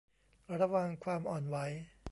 [0.59, 1.57] ระวังความอ่อนไหว